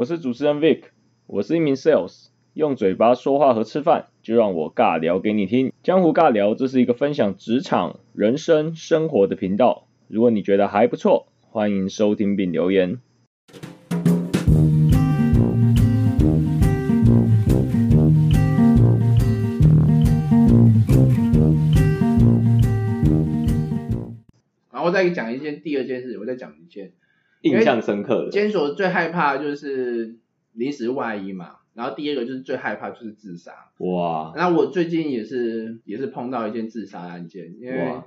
[0.00, 0.84] 我是主持人 Vic，
[1.26, 5.74] 我是一名 Sales，用嘴巴说话和吃饭，就让我尬聊给你听。
[5.82, 9.88] 江湖尬聊，这是一个分享职场、人生、生活的频道。
[10.08, 12.98] 如果你觉得还不错，欢迎收听并留言。
[24.72, 26.92] 然后再讲一件第二件事，我再讲一件。
[27.42, 30.16] 印象深刻的，监所最害怕就是
[30.52, 33.52] 临时外衣嘛，然后第二个就是最害怕就是自杀。
[33.78, 34.32] 哇！
[34.36, 38.00] 那我最近也是也是碰到一件自杀案件，因为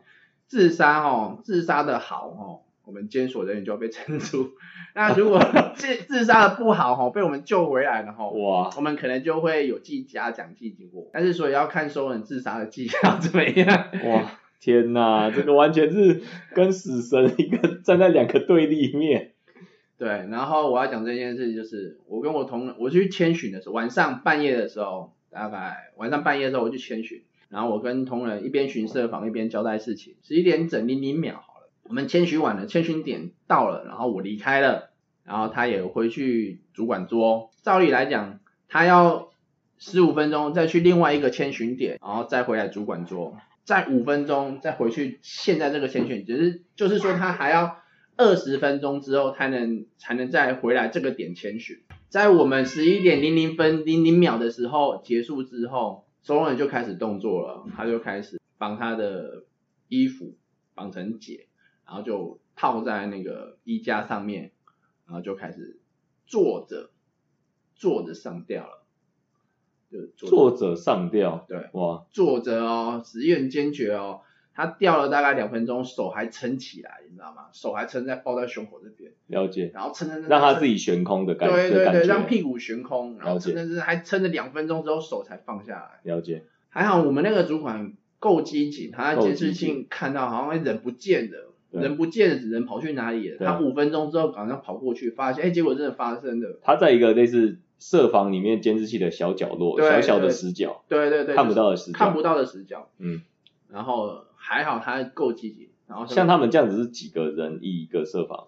[0.47, 4.51] 自杀哦，自杀的好哦，我们监所人员就要被撑住。
[4.93, 5.41] 那如果
[5.75, 11.09] 自自杀的不好哦，被我们救回来了哦，哇，我们可能就会有记嘉奖记经过。
[11.11, 13.87] 但是所以要看收人自杀的技巧怎么样。
[14.05, 14.39] 哇！
[14.63, 16.21] 天呐，这个完全是
[16.55, 19.33] 跟死神一个站在两个对立面。
[19.99, 34.91] 对，然后我要讲这件事，就是我跟我同我去千巡的时候，晚上半夜的时候，大概晚上半夜的时候我去千巡，然后我跟同仁一边巡设防一边交代事情，十一点整零零秒好了，我们千巡晚了，千巡点到了，然后我离开了，
[35.25, 39.29] 然后他也回去主管桌，照理来讲，他要
[39.77, 43.35] 十五分钟再去另外一个千巡点，然后再回来主管桌。
[43.63, 47.77] 再五分钟再回去，现在这个先选，只是就是说他还要
[48.17, 51.77] 二十分钟之后才能才能再回来这个点前选。
[52.09, 59.45] 在我们十一点零零分零零秒的时候结束之后，收容人就开始动作了，他就开始帮他的
[59.87, 60.35] 衣服
[60.75, 61.47] 绑成结，
[61.85, 64.51] 然后就套在那个衣架上面，
[65.07, 65.79] 然后就开始
[66.27, 66.91] 坐着
[67.75, 68.82] 坐着上吊了。
[70.15, 74.21] 作者上吊，对，哇，作者哦，死意很坚决哦，
[74.55, 77.47] 他吊了大概两分钟，手还撑起来，你知道吗？
[77.51, 86.43] 手还撑在抱在胸口这边，了解，然后撑撑让他自己悬空的感觉，对对对，让屁股悬空，然后撑撑还撑了两分钟之后手才放下来，了解。
[86.69, 93.37] 还好我们那个主管够机警，他监视器看到好像人不见了，人不见了，人跑去哪里了？
[93.45, 96.59] 他五分钟之后赶上跑过去，发现哎，结果真的发生了。
[96.63, 97.59] 他在一个类似。
[97.83, 103.21] 设防里面监视器的小角落，小小的死角，对对对，看不到的死角，看不到的死角，嗯，
[103.69, 108.45] 然后还好他够积极，然后像他们这样子是几个人一个设防。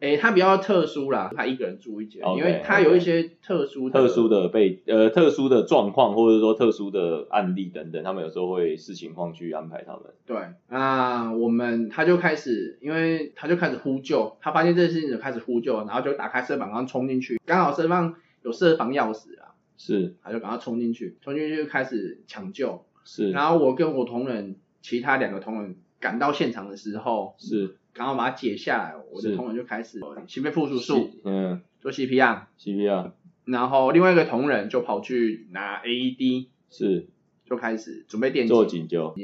[0.00, 10.02] 诶，他比较特殊啦，他一个人住一间，因为他有一些特殊特殊的被呃特殊的状况，或者说特殊的案例等等，他们有时候会视情况去安排他们。
[10.26, 10.36] 对，
[10.68, 18.14] 那我们他就开始，因为他就开始呼救，他发现这件事情就开始呼救，然后就打开设防，然后冲进去，刚好设防。
[18.44, 33.12] 有设防钥匙啊，是，他就赶快冲进去，冲进去就开始抢救，是，然后我跟我同仁，其他两个同仁赶到现场的时候，是，赶快把它解下来，我的同仁就开始心肺复苏术，嗯，做 CPR，CPR，
[33.46, 37.06] 然后另外一个同仁就跑去拿 AED，是，
[37.46, 39.14] 就开始准备电做急救，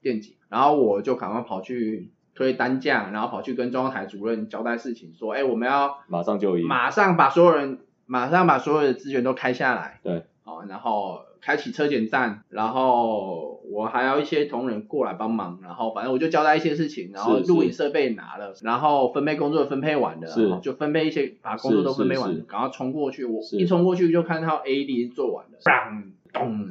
[0.00, 7.80] 电警，然后我就赶快跑去推担架，然后跑去跟中央台主任交代事情，说，哎，我们要马上就医，马上把所有人。
[8.10, 26.68] 马上把所有的资源都开下来，对，哦，然后开启车检站，然后我还要一些同仁过来帮忙，然后反正我就交代一些事情，然后录影设备拿了，然后分配工作分配完了，是，就分配一些把工作都分配完了，赶快冲过去，我一冲过去就看到 AED 做完了，当咚，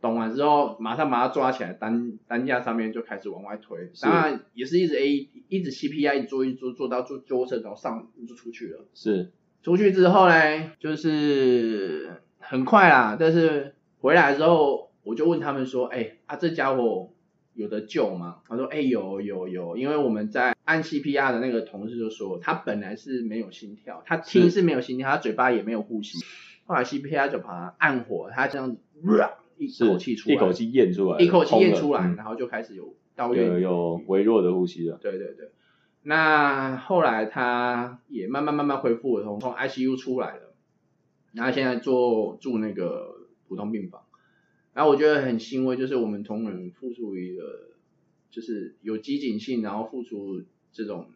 [0.00, 9.30] 咚完之后马上把它抓起来，单单架上面就开始往外推，当然也是一直 A 一直 CPI 一直做一直做做到坐救护车然后上就出去了，是。
[9.62, 17.10] 出去之后呢，就是很快啦，但是回来之后，我就问他们说，哎，啊这家伙
[17.54, 18.38] 有得救吗？
[18.48, 26.18] 他说，哎有有有，因为我们在按 CPR 的那个同事就说，他本来是没有心跳，他听是没有心跳，他嘴巴也没有呼吸，
[26.64, 28.78] 后来 CPR 就把他按火，他这样子，
[29.58, 32.94] 一口气出来，一口气咽出来，一口气咽出来，然后就开始有
[33.34, 35.50] 有有微弱的呼吸了，对对对。
[36.08, 40.54] 那后来他也慢慢慢慢恢复了，从从 ICU 出来了，
[41.34, 44.04] 然后现在做住那个普通病房，
[44.72, 47.68] 然后我觉得很欣慰，就是我们同仁付出一个
[48.30, 51.08] 就是有机警性，然后付出这种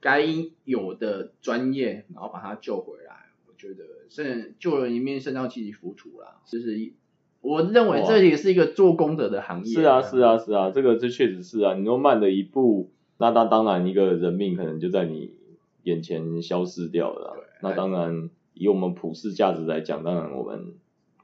[0.00, 0.26] 该
[0.64, 6.92] 有的专业，然后把他救回来，我觉得是救人一命胜造七级浮屠啦，就是
[7.40, 9.74] 我认为这也是一个做功德的行业。
[9.74, 12.90] 是啊是啊是啊，这个这确实是啊，你说慢了一步。
[13.18, 15.34] 那当当然，一个人命可能就在你
[15.82, 17.36] 眼前消失掉了。
[17.60, 20.74] 那当然，以我们普世价值来讲，当然我们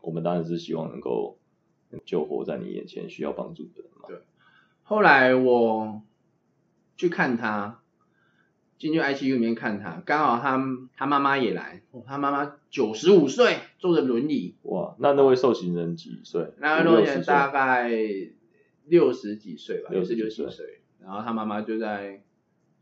[0.00, 1.38] 我们当然是希望能够
[2.04, 4.08] 救活在你眼前需要帮助的人嘛。
[4.08, 4.18] 对。
[4.82, 6.02] 后来我
[6.96, 7.80] 去看他，
[8.76, 10.60] 进去 ICU 里面看他，刚好他
[10.96, 16.52] 他妈妈也来，哦他妈妈九十五岁，坐着轮椅，哇，那那位受刑人几岁？
[16.58, 17.90] 那五六十岁位人大概
[18.86, 22.22] 六十几岁吧，60也是六十岁，然后他妈妈就在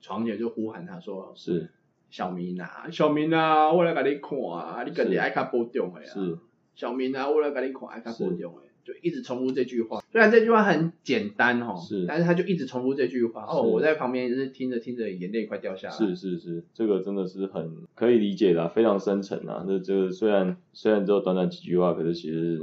[0.00, 1.70] 床前就呼喊他说是
[2.08, 6.38] ：“小明啊，小明啊，我来给你看啊，你肯定爱看保重的啊。”是，
[6.74, 10.02] 小明啊，我来给你看，爱看是保重的，就一直重复这句话。
[10.10, 13.44] 虽然这句话很简单哦，是但是他就一直重复这句话。
[13.46, 15.94] 哦，我在旁边就是听着听着，眼泪快掉下来。
[15.94, 19.64] 是是是，这个真的是很可以理解的啊、非常深沉啊。
[19.66, 22.60] 那这个虽然虽然只有短短几句话，可是其实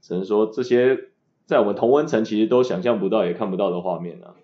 [0.00, 1.08] 只能说这些
[1.44, 4.36] 在我们同温层其实都想象不到也看不到的画面啊。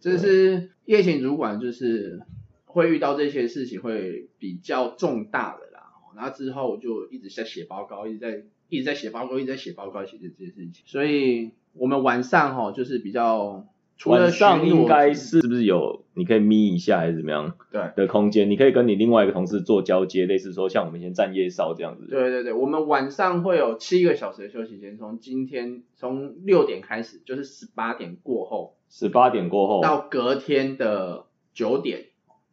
[0.00, 2.20] 这是夜勤主管，就是
[2.64, 5.92] 会遇到这些事情会比较重大的啦。
[6.16, 10.72] 然后之后就一直在写报告，一直在一直在写报告，一直在写报告，写这这些事情。
[10.84, 13.66] 所以我们晚上哈就是比较
[13.96, 17.90] 除了晚上应该是是不是有你可以眯一下还是怎么样对。
[17.96, 18.48] 的空间？
[18.48, 22.06] 你可以跟你另外一个同事做交接，类似说像我们以前站夜哨这样子。
[22.08, 32.06] 对对对，我们晚上会有七个小时的休息时间，从今天从六点开始，就是十八点过后十八点过后，到隔天的九点，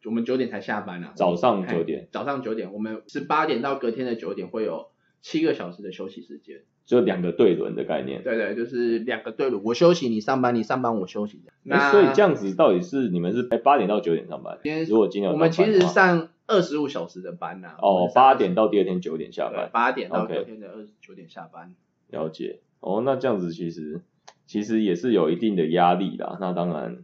[0.03, 1.13] 我们九点才下班啊。
[1.15, 4.87] 早上哎九点，早上九点，我们十八点到隔天的九点会有
[5.21, 6.61] 七个小时的休息时间。
[6.85, 8.21] 就两个对轮的概念。
[8.21, 11.41] 对对，就是两个对轮，我休息你上班，你上班我休息。
[11.63, 14.59] 那所以这样子到底是你们是八点到九点上班？
[14.61, 19.71] 今天如果今天我们其实上二十五小时的班呐、哦，八点到第二天九点下班。
[19.73, 21.73] 八点到隔天的二十九点下班。
[22.11, 24.01] 了解哦，那这样子其实
[24.45, 26.37] 其实也是有一定的压力啦。
[26.39, 27.03] 那当然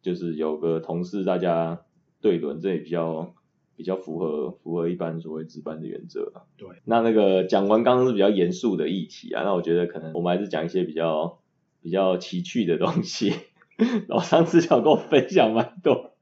[0.00, 1.80] 就是有个同事大家
[2.20, 3.34] 对轮，这也比较
[3.76, 6.42] 比较符合符合一般所谓值班的原则啦。
[6.56, 11.38] 对，那那个讲完刚刚是比较严肃的议题啊，那我觉得可能我们还是讲一些比较
[11.82, 13.32] 比较奇趣的东西。
[14.06, 16.12] 老上次想跟我分享蛮多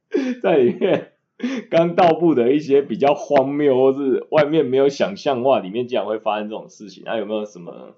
[0.40, 1.12] 在里面
[1.68, 7.02] 刚到部的一些比较荒谬，或是外面没有想象哇，里面竟然会发生这种事情。
[7.04, 7.96] 那、有没有什么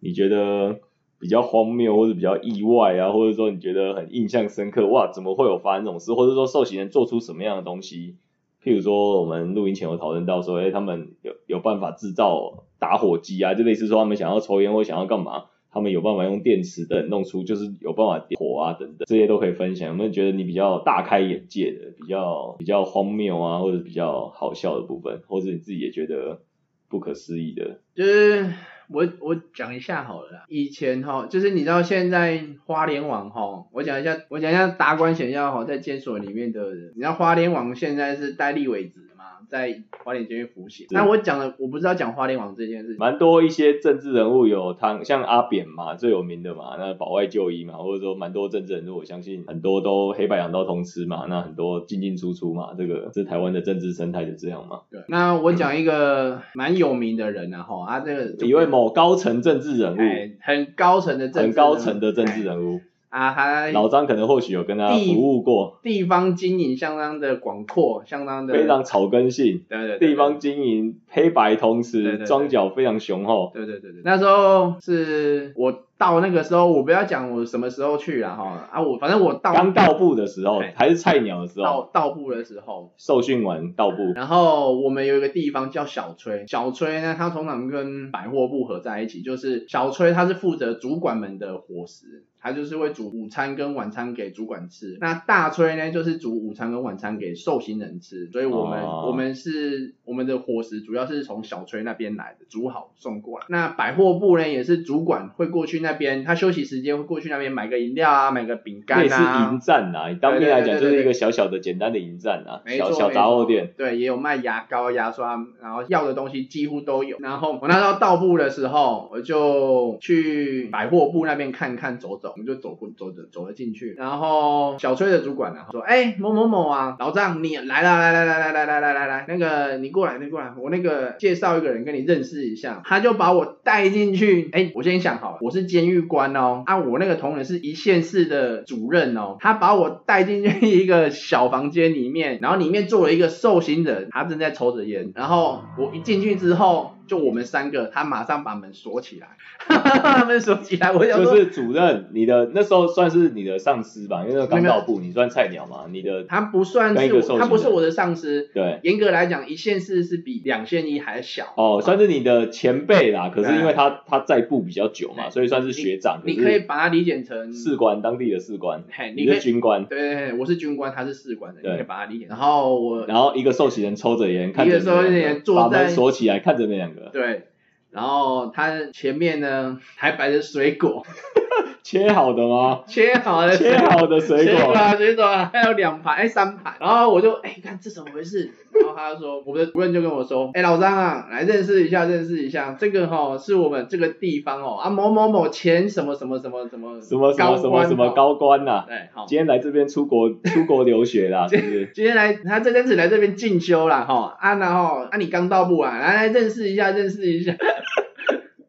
[0.00, 0.80] 你觉得
[1.24, 4.86] 比较荒谬，或者比较意外啊，或者说你觉得很印象深刻？
[4.88, 6.12] 哇，怎么会有发生这种事？
[6.12, 8.16] 或者说受刑人做出什么样的东西？
[8.62, 19.88] 譬如说，我们录音前有讨论到说，哎、他们有有办法制造打火机啊，就类似说他们想要抽烟或想要干嘛，他们有办法用电池等弄出，就是有办法点火啊等等，这些都可以分享。
[19.88, 26.42] 有没有觉得你比较大开眼界的，比较比较荒谬啊，或者比较好笑的部分，或者你自己也觉得
[26.90, 27.80] 不可思议的？
[27.94, 28.52] 就是
[28.88, 40.86] 我我讲一下好了啦，以前哈，就是你知道现在花莲网哈，我讲一下，我讲一下达官显要哈，在监所里面的人，你知道花莲网现在是戴立委职嘛，在花莲监狱服刑。
[40.90, 54.80] 那我讲的我不知道讲花莲网这件事情，蛮多一些政治人物有他，像阿扁嘛，最有名的嘛，那保外就医嘛，或者说蛮多政治人物，我相信很多都黑白两道通吃嘛，那很多进进出出嘛，这个是台湾的政治生态就这样嘛。
[54.90, 61.56] 对，那我讲一个蛮有名的人啊哈，啊这个一位某高层政治人物，哎很高层的政治很人物。
[61.56, 72.26] 高层的政治哎人物，啊，还老张可能或许有跟他服务过，地方经营相当的广阔，相当的非常草根性，对对对地方经营黑白通吃，对对对。
[72.26, 73.50] 庄脚非常雄厚。
[73.54, 78.68] 对对对对，那时候是我到那个时候，我不要讲我什么时候去了哈。
[78.70, 94.98] 啊，我反正我到刚到步的时候哎，还是菜鸟的时到候，到步的时候，受训完到步，然后我们有一个地方叫小崔，小崔呢，他通常跟百货部合在一起，就是小崔他是负责主管们的伙食，他就是会煮午餐跟晚餐给主管吃。
[95.00, 103.46] 那大崔呢，就是煮午餐跟晚餐给受刑人吃，所以我们、哦我们是我们的伙食主要是从小崔那边来的，煮好送过来。
[103.48, 109.58] 那百货部呢，也是主管会过去那边，他休息时间会过去那边买个饮料啊，买个饼干类似啊营。
[109.58, 117.16] 站啊，以当兵来讲就是一个小小的简单的营站啊，没错小小杂货店。，对，也有卖牙膏、牙刷，然后要的东西几乎都有。
[117.20, 123.94] 然后我那时候到部的时候，我就去百货部那边看看走走，我们就走过走着走了进去。
[123.96, 134.50] 然后小崔的主管啊说：“哎、某某某啊，老张你来了，来来来来来来来来来，那个你过来，你过来，我那个介绍一个人跟你认识一下。”他就把我带进去。
[134.52, 146.93] 哎、我先想好了，我是监狱官哦，啊，我那个同仁是一线市的主任哦，他把我带进去一个小房间里面，然后里面坐了一个受刑人，他正在抽着烟，然后我一进去之后。
[147.06, 149.36] 就我们三个，他马上把门锁起来，
[149.68, 158.80] 把门锁起来，我想说就是主任，你的那时候算是你的上司吧，因为那个刚到部，你算菜鸟嘛，你的他不算是他不是我的上司，对。
[158.82, 161.52] 严格来讲，一线四是比两线一还小。
[161.56, 166.20] 哦，算是你的前辈啦，可是因为他他在部比较久嘛，所以算是学长。
[166.24, 172.26] 你可以把他理解成士官，当地的士官，嘿，你是军官，对对对，我是军官，他是士官的，你对可以把他理解。
[172.28, 177.46] 然后我然后一个受洗人抽着烟，看着一个受刑人你们两个坐在把门锁起来，看着那两对，
[177.94, 181.04] 然后他前面呢还摆着水果，
[181.84, 182.80] 切好的吗？
[182.88, 186.74] 切好的切好的水果，水果啊，水果啊，还有两盘，哎，三盘。
[186.80, 188.50] 然后我就，哎，看这怎么回事？
[188.72, 198.84] 然后他就说，我们的主任就跟我说，哎，老张啊，来认识一下，认识一下，这个哈、是我们这个地方哦，啊某某某前什么什么什么什么什么什么什么什么哦高官呐？
[198.88, 199.24] 对，好。
[199.28, 201.90] 今天来这边出国 出国留学啦，是不是？
[201.94, 207.54] 今天来，他这阵子来这边进修啦，哈，啊，然后啊，你刚到不啊，来来认识一下，认识一下。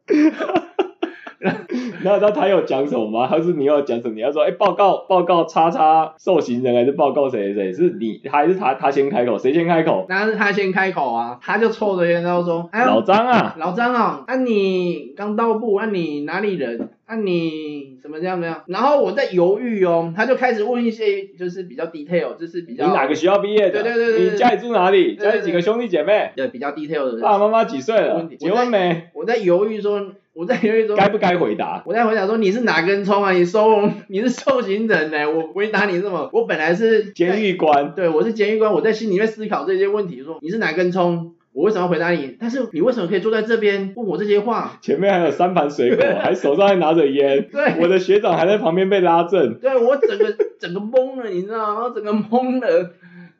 [2.03, 3.27] 那那他有讲什么吗？
[3.27, 4.15] 还是你要讲什么？
[4.15, 7.73] 你要说，哎、报告报告，叉叉受刑人，还是报告谁谁谁？
[7.73, 9.37] 是你还是他他先开口？
[9.37, 10.05] 谁先开口？
[10.09, 16.89] 那是他先开口啊，他就凑着烟，然后说，哎，老张啊，老张啊，啊你刚到部，啊你哪里人？
[17.05, 18.63] 啊你怎么这样怎么样？
[18.67, 23.81] 然后我在犹豫哦，他就开始问一些就是比较 detail，就是比较你哪个学校毕业的？
[23.81, 25.15] 对对对对对你家里住哪里？
[25.15, 26.31] 家里几个兄弟姐妹？
[26.35, 27.19] 对比较 detail 的。
[27.19, 28.29] 爸爸妈妈几岁了？
[28.37, 29.09] 结婚没？
[29.15, 31.81] 我在犹豫说，我在犹豫说，该不该回答？
[31.87, 33.31] 我在回答说你是哪根葱啊？
[33.31, 41.33] 你收你是受刑人呢、我回答你什么，我本来是监狱官，对我是监狱官，我在心里面思考这些问题，说你是哪根葱？
[41.55, 42.35] 我为什么要回答你？
[42.37, 44.77] 但是你为什么可以坐在这边问我这些话？
[44.81, 47.47] 前面还有三盘水果， 还手上还拿着烟。
[47.49, 49.53] 对我的学长还在旁边被拉正。
[49.59, 51.83] 对我整个整个懵了，你知道吗？
[51.85, 52.91] 我整个懵了。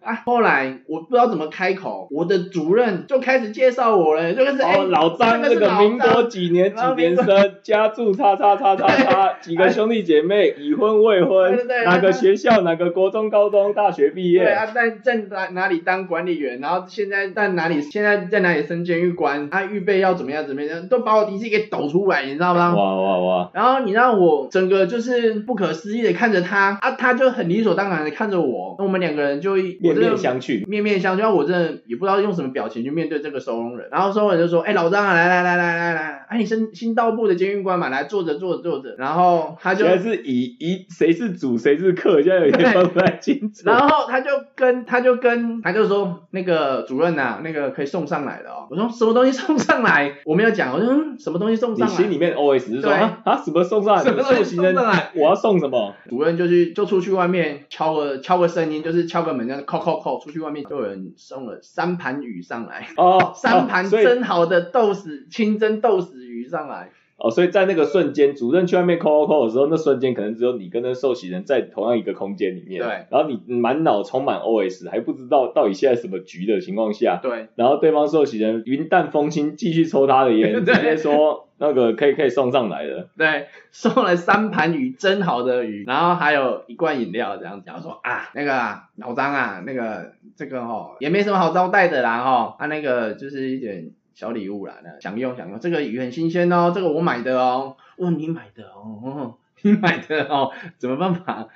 [0.06, 7.26] 啊，后来我不知道怎么开口，我的主任就开始介绍我了，就开始哎、哦，老张这那个民国几年几年生，
[7.64, 22.76] 家住叉叉叉叉叉，几个兄弟姐妹， 已婚未婚对对，对哪个学校，哪个国中、高中、大学毕业，对啊，在在哪哪里当管理员，然后现在在哪里，现在在哪里升监狱官，啊，预备要怎么样怎么样，都把我底细给抖出来，你知道吗？
[22.76, 23.50] 哇哇哇！
[23.54, 33.88] 然后你让我整个就是不可思议的看着他，啊，他就很理所当然的看着我，那我们两个人就一我面面相觑，面面相觑，我真的也不知道用什么表情去面对这个收容人。
[33.92, 43.64] 然后收容人就说：“哎、老张啊，来来来来来来，哎，你新新到部的监狱官嘛，来坐着坐着坐着。”然后他就现在是以以谁是主谁是客，现在有点分不太清楚。
[43.66, 48.68] 然后他就跟他就跟他就说那个主任呐、那个可以送上来的哦。
[48.70, 50.18] 我说什么东西送上来？
[50.25, 51.94] 我没有讲，我说、嗯、什么东西送上来？
[51.94, 54.04] 心里面 OS 是说啊啊什么送上来？
[54.04, 55.12] 什么东西受刑人送上来？
[55.16, 55.94] 我要送什么？
[56.10, 66.89] 主任就去就出去外面敲个敲个声音，就是敲个门这样扣扣扣，出去外面就有人送了三盘鱼上来，哦， 三盘蒸好的豆豉清蒸豆豉鱼上来。
[67.18, 72.82] 哦，所以在那个瞬间，主任去外面扣扣扣的时候，那瞬间可能只有你跟那受洗人在同样一个空间里面。
[72.84, 72.89] 对。
[73.10, 83.08] 然后你满脑充满 OS，还不知道到底现在什么局的情况下，对然后对方受洗人云淡风轻继续抽他的烟， 直接说那个可以可以送上来的。
[83.18, 87.64] 对，送了三盘鱼蒸好的鱼，然后还有一罐饮料这样子。
[87.66, 95.60] 然后说啊，那个啊老张啊，那个这个哦也没什么好招待的啦哈，啊那个就是一点小礼物啦，那享用享用。
[95.60, 97.78] 这个鱼很新鲜哦，这个我买的哦。
[97.98, 101.48] 哇，你买的哦， 你买的哦，怎么办法？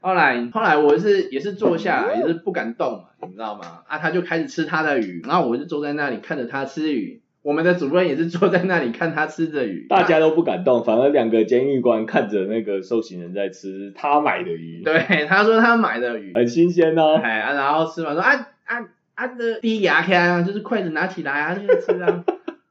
[0.00, 3.84] 后来后来我是也是坐下，也是不敢动嘛，你知道吗？
[3.88, 7.22] 啊，他就开始吃他的鱼，然后我就坐在那里看着他吃鱼。
[7.44, 17.20] 我们的主任也是坐在那里看他吃着鱼，大家都不敢动，反而两个监狱官看着那个受刑人在吃他买的鱼， 对，他说他买的鱼，很新鲜哦。
[17.22, 18.32] 哎啊，然后吃完说啊
[18.64, 22.24] 啊啊的第一牙开啊，就是筷子拿起来啊，就吃啊，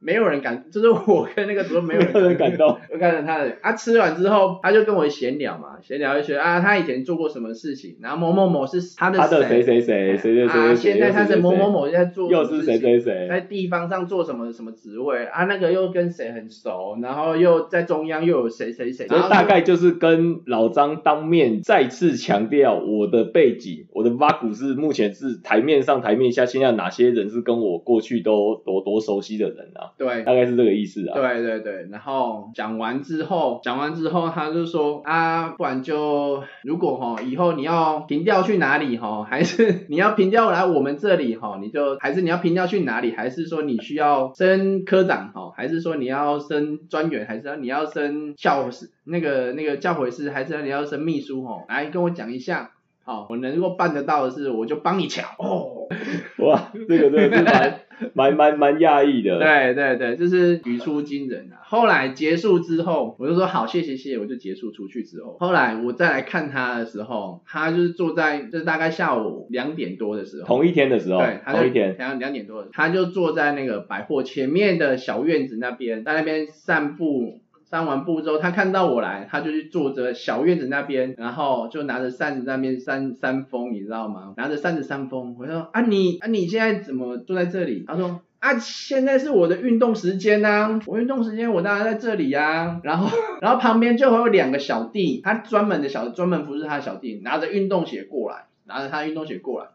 [0.04, 15.46] 没有人敢， 就是我跟那个主任没有人敢动， 我看着他的啊，吃完之后他就跟我闲聊嘛，闲聊一些啊，他以前做过什么事情，然后某某某是他的他的谁谁谁谁谁谁现在他是某某某在做又是谁谁谁，在地方上做什么什么职位啊？
[15.46, 29.93] 那个又跟谁很熟，然后又在中央又有谁谁谁，大概就是跟老张当面再次强调我的背景，我的挖股是目前是台面上台面下，现在哪些人是跟我过去都多多熟悉的人啊？
[29.98, 31.14] 对大概是这个意思啊。
[31.14, 52.72] 对对对，然后讲完之后，讲完之后他就说啊，不然就如果哈以后你要平调去哪里哈，还是你要平调来我们这里哈，你就还是你要平调去哪里，还是说你需要升科长哈，还是说你要升专员，还是要你要升教师那个那个教诲师，还是你要升秘书哈，来跟我讲一下。
[53.06, 55.26] 好，我能够办得到的事，我就帮你抢。
[55.38, 55.90] 哦，
[56.38, 57.82] 哇，这个真的是蛮
[58.14, 59.40] 蛮蛮蛮讶异的。
[59.40, 61.62] 对对对，就是语出惊人啊。
[61.64, 77.43] 后来结束之后，我就说好，谢谢谢谢，我就结束出去之后，后来我再来看他的时候，他就是坐在，就是大概下午两点多的时候，同一天的时候，对，他同一天，两两点多的时候，他就坐在那个百货前面的小院子那边，在那边散步。
[77.74, 84.36] 散完步之后，他看到我来，他就去坐着小院子那边，然后就拿着扇子在那边扇扇风，你知道吗？
[84.38, 85.36] 拿着扇子扇风。
[85.40, 87.84] 我说啊你啊你现在怎么坐在这里？
[87.88, 93.10] 他说啊现在是我的运动时间呐、我运动时间我当然在这里呀、然后
[93.42, 99.70] 然后旁边就会有两个小弟，他专门的小专门服侍他的小弟，拿着运动鞋过来，拿着他的运动鞋过来。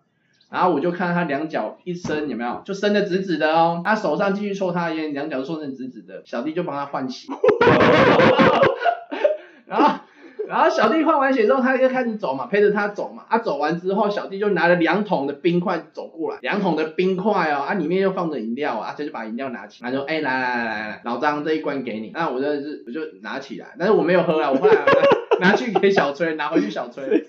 [0.50, 2.62] 然后我就看他两脚一伸，有没有？
[2.64, 3.83] 就伸的直直的哦。
[3.85, 6.23] 他手上继续抽他烟，两脚都伸直直的。
[6.25, 7.31] 小弟就帮他换血。
[9.67, 10.00] 然后，
[10.49, 13.25] 然后小弟换完血之后，他就开始走嘛，陪着他走嘛。
[13.28, 22.11] 他、走完之后，小弟就拿了两桶的冰块走过来，两桶的冰块哦，啊，里面又放着饮料啊，他就把饮料拿起来，他说，哎，来来来来来，老张这一罐给你。
[22.14, 24.75] 那我就是我就拿起来，但是我没有喝啊，我后来
[25.40, 27.26] 拿拿去给小崔，拿回去小崔。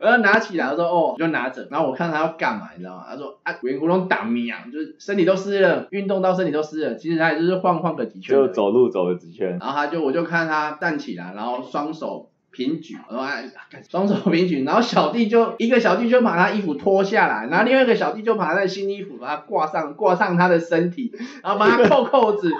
[0.00, 1.66] 我要拿起来，我说哦，就拿着。
[1.70, 3.04] 然后我看他要干嘛，你知道吗？
[3.08, 6.94] 他说啊，圆咕隆打咪啊，就是身体都湿了，运动到身体都湿了。
[6.94, 8.36] 其实他也就是晃晃个几圈。
[8.36, 21.12] 就走路走了几圈，然后他就我就看他站起来，然后双手平举，然后哎，干双手平举，然后小弟就一个小弟就把他衣服脱下来，然后另外一个小弟就把他的新衣服把它挂上挂上他的身体，
[21.42, 22.52] 然后帮他扣扣子。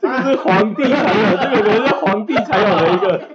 [0.00, 3.28] 这个是皇帝才有，这个人是皇帝才有的一个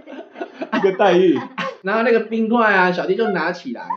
[0.78, 1.40] 一个待遇。
[1.82, 3.88] 然后那个冰块啊，小弟就拿起来，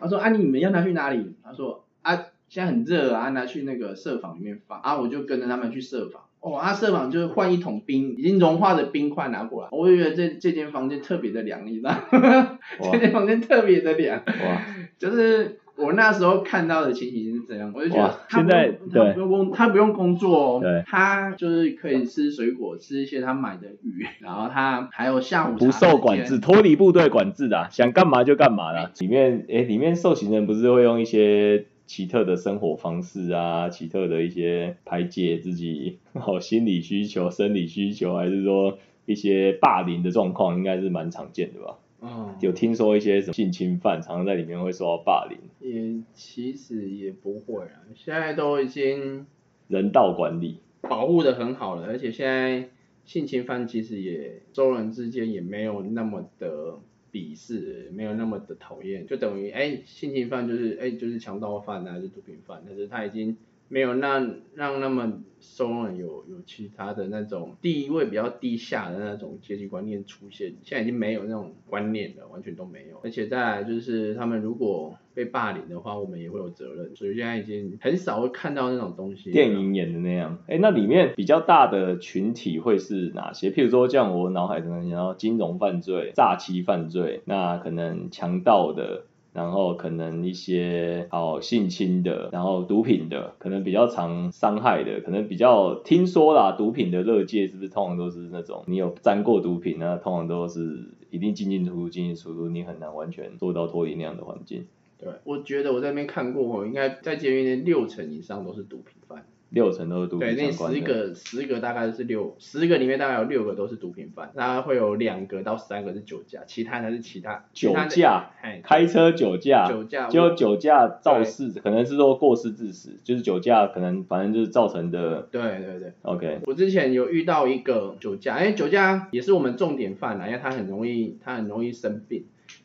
[0.00, 1.34] 他说啊你们要拿去哪里？
[1.44, 2.14] 他说啊
[2.48, 6.22] 现在很热啊，拿去那个设房里面放啊，我就跟着他们去设房。
[6.40, 12.58] 哦，啊设房就是换一桶冰，已经融化的冰块拿过来，我就觉得这这间房间特别的凉，你知道吗？
[12.92, 14.62] 这间房间特别的凉，哇，
[14.98, 20.60] 就是我那时候看到的情形是怎样，我就觉得他在用他对不用工他不用工作哦。
[20.60, 28.90] 对，他就是可以吃水果，吃一些他买的鱼，然后他还有下午茶不受管制，脱离部队管制的啊、想干嘛就干嘛啦。
[28.98, 41.76] 里面诶，里面受刑人不是会用一些奇特的生活方式啊，奇特的一些排解自己哦心理需求、生理需求，还是说一些霸凌的状况，应该是蛮常见的吧？
[42.02, 49.24] 嗯，有听说一些什么性侵犯常常在里面会受到霸凌，也其实也不会啊，现在都已经
[49.68, 50.58] 人道管理。
[50.80, 52.68] 保护的很好了，而且现在
[53.04, 56.74] 性侵犯其实也周人之间也没有那么的
[57.12, 63.36] 鄙视，没有那么的讨厌，就等于哎性侵犯就是哎就是强盗犯啊，就是毒品犯，但是他已经
[63.68, 73.00] 没有让让那么收容人有有其他的那种地位比较低下的那种阶级观念出现，现在已经没有那种观念了，完全都没有。
[73.02, 79.32] 而且再来就是他们如果被霸凌的话，我们也会有责任，所以现在已经很少会看到那种东西。
[79.32, 80.38] 电影演的那样。
[80.46, 83.50] 哎，那里面比较大的群体会是哪些？
[83.50, 89.06] 譬如说，像我脑海中想到金融犯罪、诈欺犯罪，那可能强盗的。
[89.32, 104.66] 然后可能一些哦性侵的，然后毒品的，可能比较常伤害的，可能比较听说啦，毒品的乐界是不是通常都是那种你有沾过毒品，那通常都是一定进进出出，进进出出，你很难完全做到脱离那样的环境。
[104.98, 109.24] 对，我觉得我在那边看过哦，应该在监狱内六成以上都是毒品犯。
[109.52, 110.78] 六成都是毒对，品那相关的。
[110.78, 125.28] 十个十个大概是六，十个里面大概有六个都是毒品犯，大概会有两个到三个是酒驾，其他的是其他其酒他的驾，哎，开车酒驾，酒驾就酒驾肇事，可能是说过失致死，就是酒驾可能反正就是造成的。
[125.30, 132.24] 对对对，OK，我之前有遇到一个酒驾，因为酒驾也是我们重点犯啦，因为他很容易他很容易生病。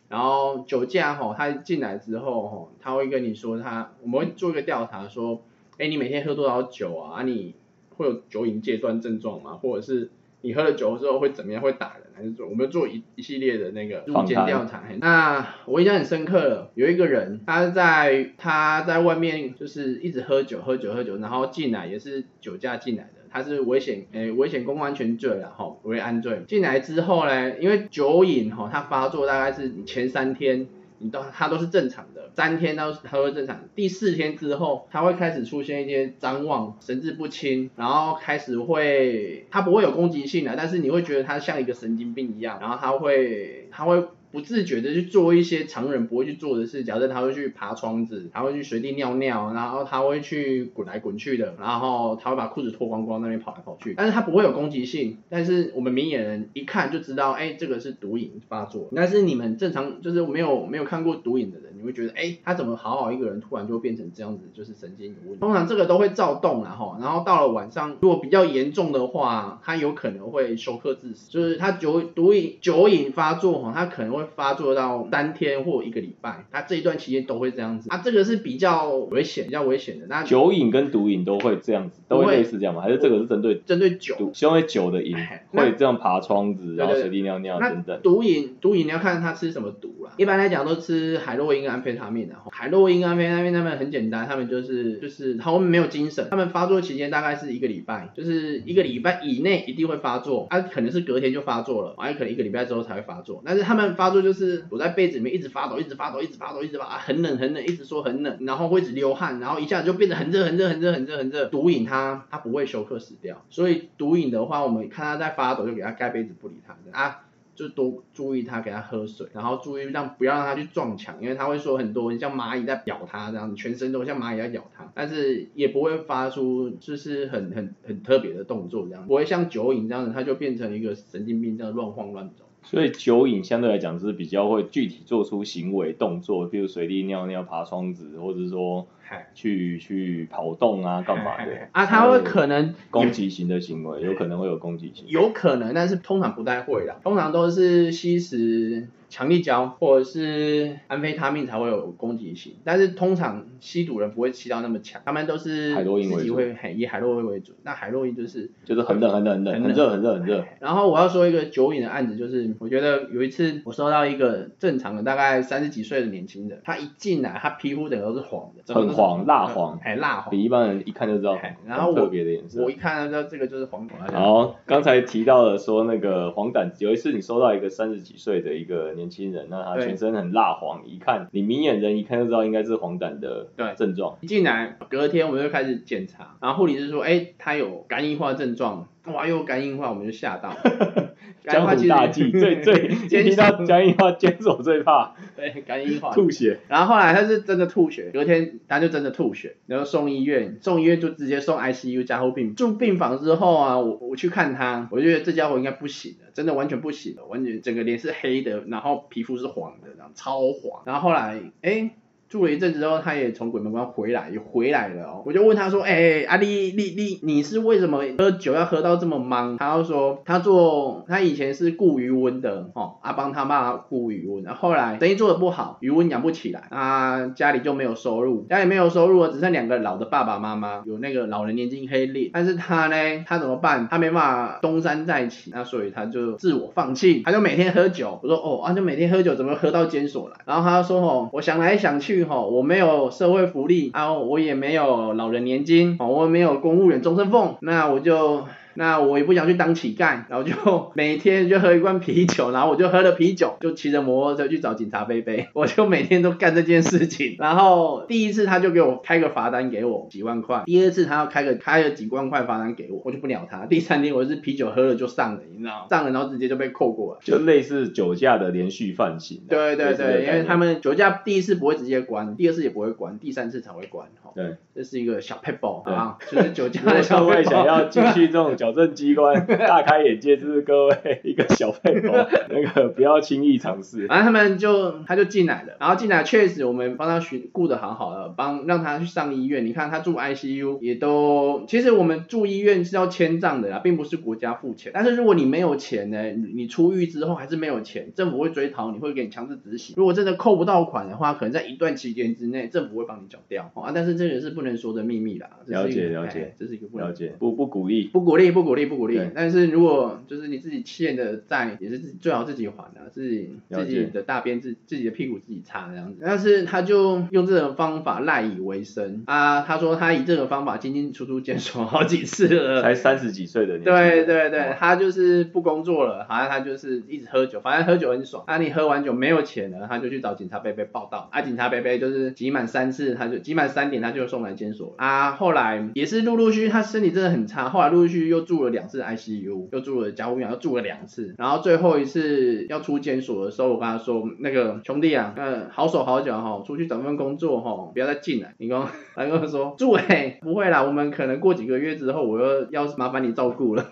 [0.10, 5.44] 然后酒驾吼，他进来之后吼，他会跟你说他，我们会做一个调查说，
[5.78, 7.20] 哎，你每天喝多少酒啊？
[7.20, 7.54] 啊，你
[7.96, 9.54] 会有酒瘾戒断症状吗？
[9.54, 10.10] 或者是
[10.42, 11.62] 你喝了酒之后会怎么样？
[11.62, 12.48] 会打人还是做？
[12.48, 14.84] 我们做一一系列的那个入监调查。
[15.00, 23.10] 那我印象很深刻了，有一个人他在他在外面就是一直喝酒喝酒喝酒，然后进来也是酒驾进来的。
[23.30, 26.44] 他是危险诶、危险公共安全罪了，吼，危安罪。
[26.48, 30.66] 进来之后呢，因为酒瘾吼，他发作大概是你前三天，
[31.00, 44.04] 你都它都是正常的，三天都它都是正常，第四天之后，它会开始出现一些张望、神志不清，然后开始会，它不会有攻击性的，但是你会觉得它像一个神经病一样，然后它会它会。
[44.32, 58.90] 不自觉的去做一些常人不会去做的事，假设他会去爬窗子，他会去随地尿尿，然后他会去滚来滚去的，然后他会把裤子脱光光那边跑来跑去，但是他不会有攻击性，但是我们明眼人一看就知道，哎，这个是毒瘾发作。
[58.94, 65.40] 但是你们正常就是没有没有看过毒瘾的人，你会觉得，哎，他怎么好好一个人，突然就变成这样子，就是神经有问题。
[65.40, 80.08] 通常这个都会躁动然后，然后到了晚上，如果比较严重的话，他有可能会休克致死，就是他酒毒瘾酒瘾发作哈，他可能会发作到三天或一个礼拜，他这一段期间都会这样子啊，这个是比较危险，比较危险的。
[80.08, 82.82] 那酒瘾跟毒瘾都会这样子，都会类似这样吗？
[82.82, 85.16] 还是这个是针对针对酒，因为酒的瘾
[85.52, 88.00] 会这样爬窗子，然后随地尿尿等等。
[88.02, 92.36] 毒瘾毒瘾你要看他吃什么毒啦，一般来讲都吃海洛因跟安非他命的。
[92.52, 103.42] 海洛因、安非他命他们很简单，他们就是就是他们没有精神，他们发作期间大概是一个礼拜，就是一个礼拜以内一定会发作，啊可能是隔天就发作了，完可能一个礼拜之后才会发作。
[103.46, 111.46] 但是他们发作就是躲在被子里面一直发抖，一直发抖，一直发抖，一直发，很冷很冷，一直说很冷，然后会一直流汗，然后一下子就变得很热很热很热很热很热。
[111.46, 117.22] 毒瘾他他不会休克死掉，所以毒瘾的话，我们看他在发抖就给他盖被子不理他啊。
[117.58, 132.47] 就多注意他，给他喝水，然后注意让不要让他去撞墙，因为他会说很多像蚂蚁在咬他这样，全身都像蚂蚁在咬他，但是也不会发出就是很很很特别的动作这样，不会像酒瘾这样子，他就变成一个神经病这样乱晃乱走。
[132.70, 138.86] 所以酒瘾相对来讲是比较会具体做出行为动作，比如随地尿尿、爬窗子，或者说
[139.34, 141.86] 去去跑动啊、干嘛的啊？
[141.86, 145.06] 他会可能攻击型的行为，有可能会有攻击性。
[145.08, 148.90] 有可能，但是通常不太会啦，通常都是吸食。
[149.10, 156.40] 强力胶或者是安非他命才会有攻击性，但是通常吸毒人不会吸到那么强，他们都是海洛因为主，
[156.76, 157.54] 以海洛因为主。
[157.64, 160.46] 那海洛因就是就是很冷很冷很冷很热很热很热。
[160.60, 172.64] 然后我要说一个酒瘾的案子，就是我觉得有一次我收到一个正常的大概三十几岁的年轻人，他一进来他皮肤整个都是黄的，很黄蜡黄，还蜡黄，比一般人一看就知道，然后特别的颜色。
[172.64, 173.92] 我一看就知道这个就是黄疸。
[174.12, 179.78] 好，刚才提到了说那个黄疸，有一次你收到一个三十几岁的一个年轻人，那他。
[179.78, 184.18] 全身很蜡黄，一看你明眼人一看就知道应该是黄疸的症状。
[184.20, 188.86] 一进来，隔天我们就开始检查，然后护理师说，哎，他有肝硬化症状。
[189.06, 190.54] 哇，又肝硬化，我们就吓到。
[191.52, 195.16] 江湖大忌，最 最听到肝硬化，坚守最怕。
[195.36, 196.12] 对，肝硬化。
[196.12, 196.60] 吐血。
[196.68, 210.84] 然后后来他是真的吐血，隔天他就真的吐血，然后送医院，送医院就直接送 ICU 加护病住病房之后啊，我我去看他，我觉得这家伙应该不行了，真的完全不行了，完全整个脸是黑的，然后皮肤是黄的，然后超黄。
[210.86, 211.92] 然后后来，哎。
[212.30, 215.24] 住了一阵子之后，他也从鬼门关回来，也回来了哦。
[215.26, 233.88] 我就问他说：“哎，阿丽丽丽，你是为什么喝酒要喝到这么忙？”他就说：“他做他以前是雇渔翁的，哦，阿邦他爸雇渔翁，然后后来生意做的不好，渔翁养不起来，啊，家里就没有收入，家里没有收入了，只剩两个老的爸爸妈妈，有那个老人年金黑列，但是他呢，他怎么办？
[233.90, 238.20] 他没办法东山再起，那所以他就自我放弃，他就每天喝酒。
[238.22, 240.36] 我说：哦，啊，就每天喝酒，怎么喝到监所来？
[240.46, 248.46] 然后他就说：哦，我想来想去。”我没有社会福利啊，我也没有老人年金，哦，我没有公务员终身俸，那我就。
[248.78, 250.54] 那我也不想去当乞丐，然后就
[250.94, 257.36] 每天就喝一罐啤酒，然后我就喝了啤酒，就骑着摩托车去找警察贝贝， 我就每天都干这件事情。
[257.40, 263.66] 然后第一次他就给我开个罚单给我几万块，第二次他要开个开了几万块罚单给我，我就不鸟他。
[263.66, 269.42] 第三天我是啤酒喝了就上了，你知道上了然后直接就被扣过了，就类似酒驾的连续犯行。
[269.50, 274.08] 对对对，因为他们酒驾第一次不会直接关，第二次也不会关，第三次才会关。
[274.36, 277.44] 对，这是一个小 pebble 啊，就是酒驾的小 pebble。
[277.44, 284.06] 想要继续这种矫正机关，大开眼界，就是各位一个小 pebble， 那个不要轻易尝试。
[284.08, 289.66] 然后他们就他就进来了，然后进来确实我们帮他寻顾的好好的，帮让他去上医院。
[289.66, 294.92] 你看他住 ICU 也都，其实我们住医院是要签账的啦，并不是国家付钱。
[294.94, 299.96] 但是如果你没有钱呢，你出狱之后还是没有钱，政府会追讨，你会给你强制执行。
[299.98, 303.92] 如果真的扣不到款的话，可能在一段期间之内，政府会帮你缴掉啊。
[303.96, 305.48] 但是这个是不能说的秘密啦。
[305.68, 309.22] 了解了解，这是一个不了解，不不鼓励，不鼓励，不鼓励，不鼓励。
[309.36, 316.18] 但是如果就是你自己欠的债，也是最好自己还的，自己自己的大便自自己的屁股自己擦这样子。
[316.22, 319.62] 但是他就用这种方法赖以为生啊。
[319.62, 322.82] 他说他以这种方法进进出出监所好几次了。
[322.88, 328.44] 才三十几岁的年对对对，他就是不工作了，好像他就是一直喝酒，反正喝酒很爽。
[328.48, 331.30] 啊，你喝完酒没有钱了，他就去找警察贝贝报道。
[331.32, 334.96] 啊，警察贝贝就是集满三次，他就集满三点，他就送来监所。
[334.98, 348.56] 啊，后来也是陆陆续续，他身体真的很差，后来陆陆续续又住了两次 ICU，又住了加护病，又住了两次，然后最后一次要出监所的时候，我跟他说，那个兄弟啊，嗯，好手好脚哈，出去找份工作哈，不要再进来。
[348.58, 348.82] 你跟
[349.14, 353.86] 他跟我说，住哎，不会啦，我们可能过几个月之后，我又要麻烦你照顾了。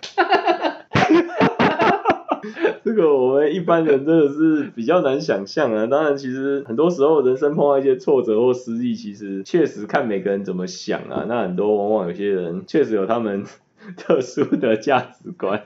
[2.84, 5.88] 这个我们一般人真的是比较难想象啊。
[5.88, 11.26] 当然，其实很多时候人生碰到一些挫折或失意，其实确实看每个人怎么想啊。
[11.28, 13.44] 那很多往往有些人确实有他们
[13.98, 15.63] 特殊的价值观，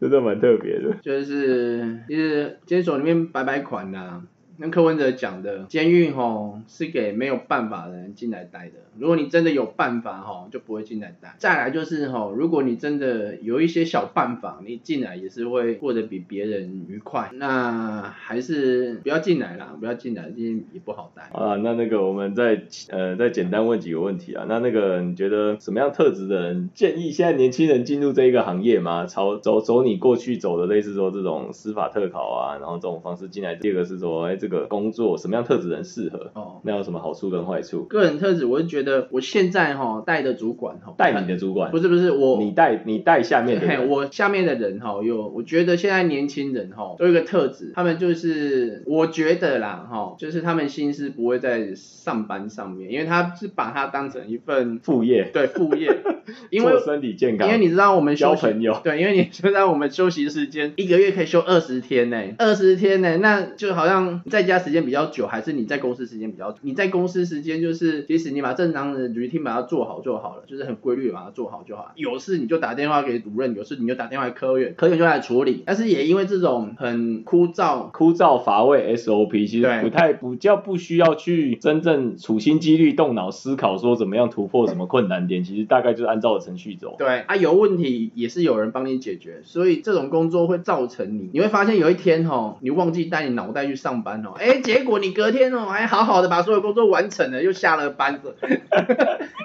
[0.00, 0.94] 真的蛮特别的。
[1.02, 4.22] 就是就是监所里面摆摆款呐、
[4.62, 8.74] 跟柯文哲讲的，监狱吼是给没有办法的人进来待的。
[8.96, 11.34] 如果你真的有办法吼，就不会进来待。
[11.36, 17.30] 再来就是吼，如果你真的有一些小办法，你进来也是会过得比别人愉快。
[17.34, 21.24] 那还是不要进来啦，不要进来，因为也不好待。
[21.32, 24.46] 啊，那那个我们再呃再简单问几个问题啊。
[24.48, 29.06] 那那个你觉得什么样特质的人建议现在年轻人进入这一个行业吗？
[29.06, 33.56] 朝走走你过去走的类似说这种司法特考啊，然后这种方式进来。
[33.56, 36.30] 第二个是说，哎，这个工作什么样特质人适合？
[36.34, 37.84] 哦，那有什么好处跟坏处？
[37.84, 55.88] 个人特质，我是觉得我现在哈带的主管哈，带你的主管，不是不是我你带你带下面的嘿，人，我下面的人哈，有我觉得现在年轻人哈都有一个特质，他们就是我觉得啦哈，就是他们心思不会在上班上面，因为他是把它当成一份副业，对副业，
[56.50, 66.58] 因为做身体健康，因为你知道我们休息交朋友，对，因为你知道我们休息时间一个月可以休二十天呢，二十天呢，那就好像在家时间比较久，还是你在公司时间比较久？
[66.62, 71.92] 你在公司时间就是，其实你把正常的 routine 把它做好就好了，就是很规律地把它做好就好了。
[71.96, 75.62] 有事你就打电话给主任，有事你就打电话给科员，科员就来处理。
[75.66, 77.90] 但是也因为这种很枯燥。
[77.92, 86.96] 枯燥乏味 SOP，其实不太不叫不需要去真正处心积虑动脑思考说怎么样突破什么困难点，其实大概就是按照程序走。
[86.98, 98.34] 对啊，有问题也是有人帮你解决，所以这种工作会造成你，你会发现有一天哦，你忘记带你脑袋去上班哦，哎，结果你隔天哦还好好的把所有工作完成了，又下了班子，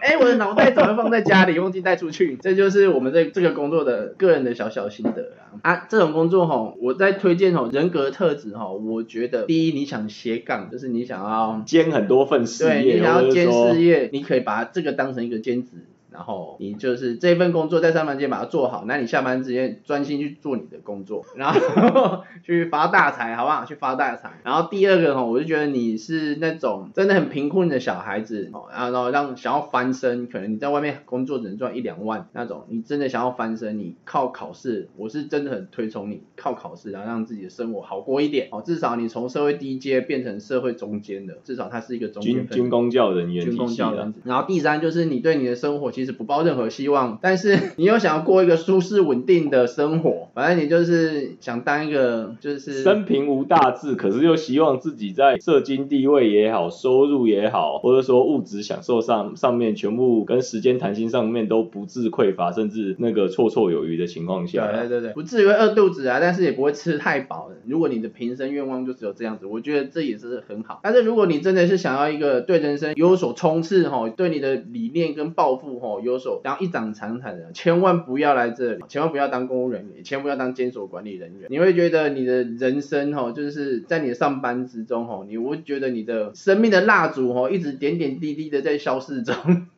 [0.01, 2.37] 哎，我的脑袋怎么放在家里，忘记带出去？
[2.41, 5.45] 这就是我们这这个工作的个人的小小心得啊。
[5.63, 15.71] 啊，这种工作哈，我在推荐哦，人格特质哈，我觉得第一你想斜杠，就是你想要兼很多份事对业，你想要兼事业，你可以把这个当成一个兼职，
[16.17, 23.63] 然后你就是这份工作在上班间把它做好，那你下班之间专心去做你的工作，然后去发大财，好不好？
[23.65, 24.41] 去发大财。
[24.43, 44.15] 然后第二个哈，我就觉得你是那种真的很贫困的小孩子哦，然后让想要翻身，可能你在外面工作只能赚一两万那种，你真的想要翻身，你靠考试，我是真的很推崇你靠考试，然后让自己的生活好过一点哦，至少你从社会低阶变成社会中间的，至少它是一个中间军军工教人员军工教人。
[44.23, 67.49] 然后第三就是你对你的生活其实不抱任何希望，但是 你又想要过一个舒适稳定的生活，反正你就是想当一个就是生平无大志，可是又希望自己在社经地位也好，收入也好，或者说物质享受上上面，全部跟时间弹性上面都不致匮乏，甚至那个绰绰有余的情况下，对对对，不至于会饿肚子啊，但是也不会吃太饱。
[67.65, 70.79] 如果你的平生愿望就只有这样子，我觉得这也是很好。
[70.83, 81.47] 但是如果你真的是想要一个对人生有所冲刺哈，对你的理念跟抱负哈优秀然后一掌长才的，千万不要来这里，千万不要当公务人员，千万不要当监所管理人员。
[81.49, 89.35] 你会觉得你的人生哈，就是在你的上班之中哈，你会觉得你的生命的蜡烛哈，一直点点滴滴的在消逝中。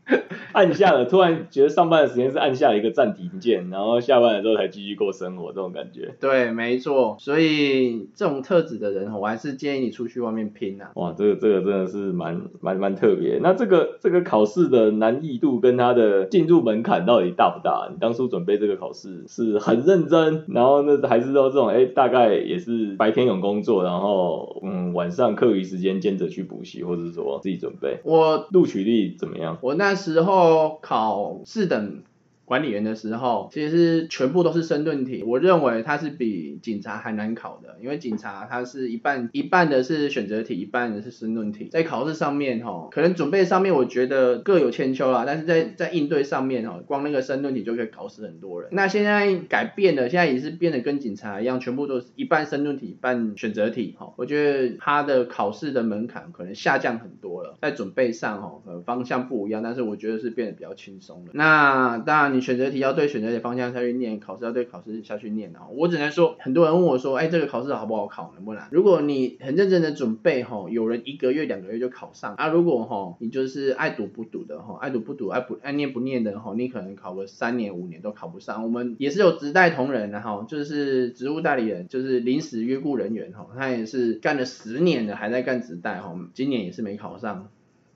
[0.53, 6.15] 按下了，突然觉得上班的时间是按下了一个暂停键，然后下班了之后才继续过生活，这种感觉。
[6.19, 7.15] 对，没错。
[7.19, 10.91] 所以这种特质的人，我还是建议你出去外面拼啊。
[10.95, 13.39] 哇，这个这个真的是蛮蛮蛮特别。
[13.41, 17.87] 那这个这个考试的难易度跟它的进入门槛到底大不大？
[17.91, 27.99] 你当初准备这个考试是很认真，然后呢还是说这种哎大概也是白天有工作，然后嗯晚上课余时间兼着去补习，或者是说自己准备。
[28.03, 29.57] 我录取率怎么样？
[29.61, 32.03] 我那时候考四等
[32.49, 35.21] 管理员的时候，其实全部都是申论题。
[35.21, 41.69] 我认为它是比警察还难考的，因为警察它是一半一半的是选择题，一半的是申论题。
[41.71, 48.71] 在考试上面哈，可能准备上面我觉得各有千秋啦，但是在在应对上面哈，光那个申论题就可以搞死很多人。
[48.73, 54.15] 那现在改变了，现在也是变得跟警察一样，全部都是一半申论题，一半选择题哈。
[54.17, 61.31] 我觉得它的考试的门槛可能下降很多了，在准备上哈，可能方向不一样，但是我觉得是变得比较轻松了。
[61.33, 65.67] 那当然你，你选择题要对选择题方向下去念，考试要对考试下去念啊。
[65.73, 68.69] 我只能说，很多人问我说，哎，这个考试好不好考，能不难？
[68.71, 72.47] 如果你很认真的准备哈，有人一个月、两个月就考上啊。
[72.47, 78.63] 如果哈，你就是爱读不读的哈，爱读不读、爱不爱念不念的哈，你可能考个三年、五年都考不上。
[78.63, 87.49] 我们也是有职代同仁的哈，就是职务代理人，就是临时约雇人员哈，他也是干了十年的，还在干职代哈，今年也是没考上。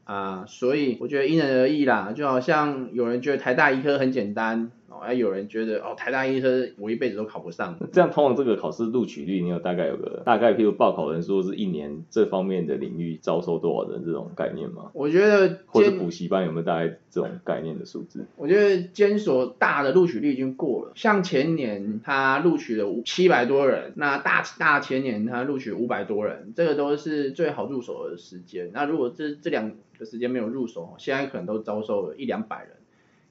[0.06, 7.78] 啊，所以我觉得因人而异啦，就好像有人觉得台大医科很简单哦，啊，有人觉得哦，台大医生我一辈子都考不上。
[7.92, 14.92] 这样通常这个考试录取率，你有大概有个大概，譬如报考人数是一年这方面的领域招收多少人这种概念吗？
[14.94, 18.26] 我觉得或者补习班有没有大概这种概念的数字？
[18.36, 28.70] 我觉得监所大的录取率已经过了，像前年他录取了七百多人，那大大前年他录取五百多人，这个都是最好入手的时间。
[28.74, 32.70] 那如果这这两个时间没有入手，现在可能都招收了一两百人，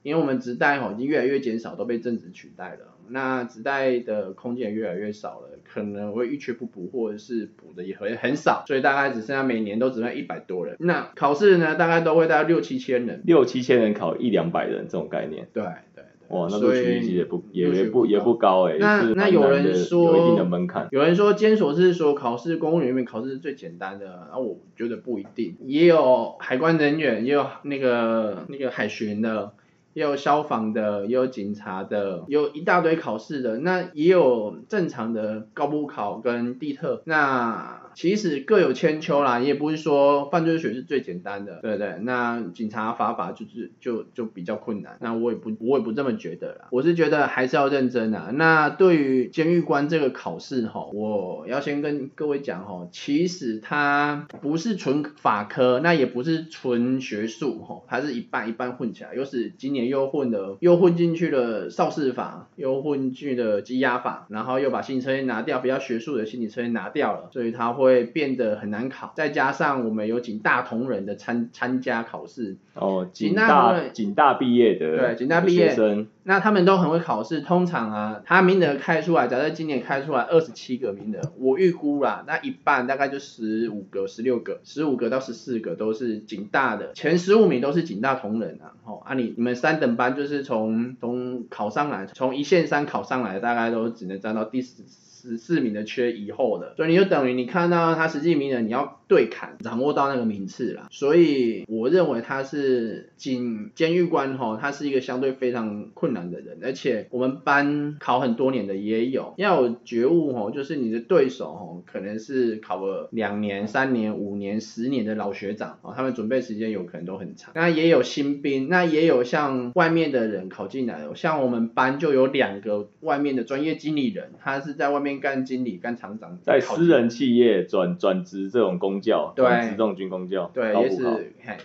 [0.02, 2.96] 因为我们职代吼已经越来越减少，都被正职取代了。
[3.08, 10.76] 那职代的空间也越来越少了，可能会一缺不补，或者是补的也会很少，所以大概只剩下每年都只剩一百多人。
[10.78, 13.22] 那考试呢，大概都会大概六七千人。
[13.24, 16.04] 六七千人考一两百人这种概念，对对对。
[16.28, 20.88] 哇，那录所取率其实也不也也不也不高哎、那那有人说有一定的门槛。
[20.90, 29.52] 有人说监所是说考试公务员里面考试是最简单的，那，我觉得不一定，也有海关人员，也有那个那个海巡的，
[29.94, 41.98] 也有消防的，也有警察的，有一大堆考试的，那也有正常的高补考跟地特，那其实各有千秋啦，也不是说犯罪学是最简单的，对对？
[42.02, 48.30] 那警察法法就是就就比较困难，那我也不我也不这么觉得啦，我是觉得还是要认真啊。
[48.34, 69.12] 那对于监狱官这个考试哈，我要先跟各位讲哈，其实它不是纯法科，那也不是纯学术哈，它是一半一半混起来，又是今年又混了又混进去了少事法，又混进去了羁押法，然后又把心理测验拿掉，比较学术的心理测验拿掉了，所以它会变得很难考。
[69.16, 94.82] 再加上我们有警大同仁的参参加考试，哦，警警大大会警大毕业的对警大毕业生，那他们都很会考试，通常啊，他名额开出来，假设今年开出来二十七个名额，我预估啦，那一半大概就十五个、十六个、十五个到十四个都是警大的，前十五名都是警大同仁啊，哦啊你你们三等班就是从从考上来，从一线三考上来，大概都只能占到第十。
[95.22, 100.88] 十四名的缺以后的，所以你就等于你看到他实际名额，你要对砍，掌握到那个名次啦。
[100.90, 117.52] 所以我认为他是警监狱官吼，他是一个相对非常困难的人，而且我们班考很多年的也有，要有觉悟吼，就是你的对手吼，可能是考了两年、三年、五年、十年的老学长哦，他们准备时间有可能都很长。
[117.54, 130.74] 那也有新兵，那也有像外面的人考进来的，像我们班就有两个外面的专业经理人，他是在外面干经理、干厂长，在私人企业转转职这种公教，对转职这种军工教，对，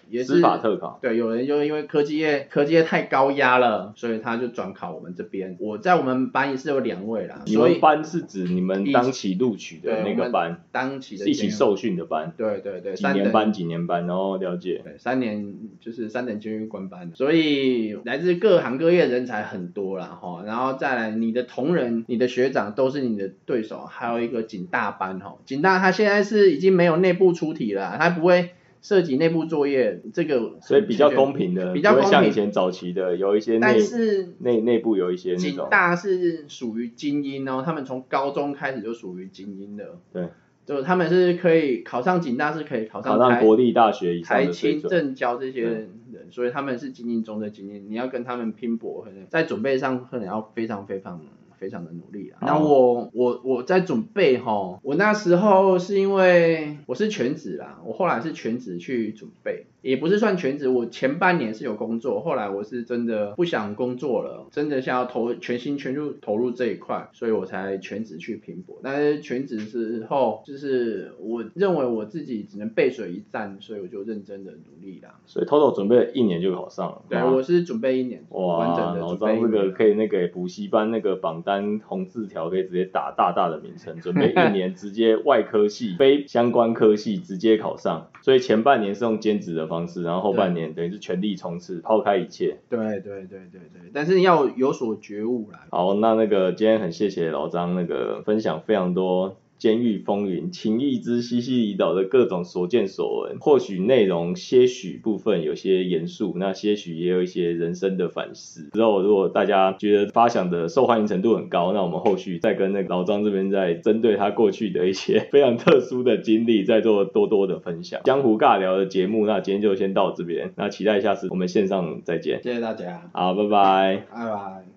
[0.10, 1.00] 也是司法特考。
[1.02, 5.56] 对，有人就因为科技业科技业太高压了，所以他就转考我们这边。
[5.60, 14.82] 我在我们班也是有两位啦，你们班是指你们当期录取的那个班，当期的一起受训的班，对对对，三年班几年班，然后了解。
[14.84, 32.12] 对，三年就是三等监狱官班，所以来自各行各业人才很多啦哈，然后再来你的同仁、你的学长都是你的对手，还有一个警大班哈，警大他现在是已经没有内部出题了，他不会涉及内部作业，这个所以比较公平的，比较公平。
[32.12, 40.28] 像以前早期的有一些内但是内内部有一些那种，警大是属于精英哦，他们从高中开始就属于精英的，对，
[40.66, 44.82] 就他们是可以考上警大是可以考考上上台国立大学以上台的水准。
[44.82, 45.90] 青正教这些人，
[46.30, 51.22] 所以他们是精英中的精英，你要跟他们拼搏，可能在准备上可能要非常非常
[51.58, 52.40] 非常的努力啊。
[52.42, 68.78] 那我我我在准备哈，我那时候是因为我是全职啦，我后来是全职去准备，也不是算全职，我前半年是有工作，后来我是真的不想工作了，真的想要投全心全入投入这一块，所以我才全职去拼搏。
[68.82, 75.20] 但是全职之后，就是我认为我自己只能背水一战，所以我就认真的努力啦。
[75.26, 77.02] 所以 total 准备了一年就考上了。
[77.10, 79.52] 对，我是准备一年，完整哇，的准备一年。
[79.52, 92.58] 个可以那个补习班那个榜单红字条可以直接打大大的名称，准备一年直接外科系非相关科系直接考上， 所以前半年是用兼职的方式，然后后半年等于是全力冲刺，抛开一切。
[92.70, 95.66] 对对对对对，但是要有所觉悟啦。
[95.72, 103.38] 好，那那个今天很谢谢老张那个分享非常多监狱风云、情义之西西里岛的各种所见所闻。
[103.40, 108.70] 或许内容些许部分有些严肃，那些许也有一些人生的反思。
[108.72, 118.02] 之后如果大家觉得发想的受欢迎程度很高，那我们后续再跟那个老张这边再针对他过去的一些非常特殊的经历，再做多多的分享。
[118.04, 122.42] 江湖尬聊的节目，那今天就先到这边，那期待下次我们线上再见。
[122.44, 124.06] 谢谢大家，好，拜拜。
[124.14, 124.77] 拜拜。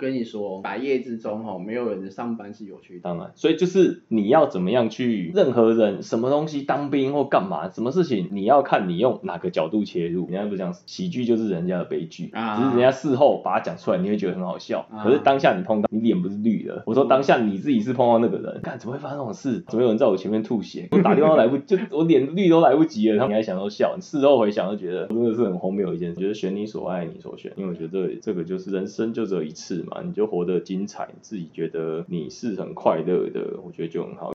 [0.00, 3.00] 跟你说，百业之中哈，没有人的上班是有趣的。
[3.02, 10.26] 当然，所以就是你要怎么样去，任何人什么东西当兵或干嘛，什么事情你要看你用哪个角度切入。
[10.30, 14.86] 人家不是讲喜剧就是人家的悲剧，啊只是人家事后把它讲出来，你会觉得很好笑。
[14.90, 16.82] 啊可是当下你碰到，你脸不是绿的。
[16.86, 19.62] 我说当下你自己是碰到那个人，干怎么会发生这种事？
[19.68, 20.88] 怎么有人在我前面吐血？
[20.92, 23.94] 我打电话来不就我脸绿都来不及了，然后你还想要笑。
[23.96, 26.14] 你事后回想就觉得真的是很荒谬一件事。
[26.16, 34.28] 我觉得选你所爱，你所选，因为我觉得这个就是人生就只有一次嘛，你就活得精彩，自己觉得你是很快乐的，我觉得就很好。